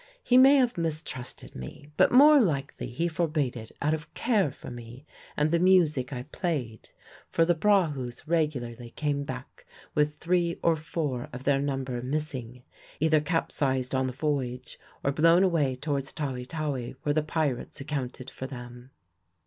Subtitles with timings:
[0.23, 4.71] He may have mistrusted me; but more likely he forbade it out of care for
[4.71, 5.05] me
[5.37, 6.89] and the music I played;
[7.29, 12.63] for the prahus regularly came back with three or four of their number missing
[12.99, 18.31] either capsized on the voyage or blown away towards Tawi Tawi, where the pirates accounted
[18.31, 18.89] for them.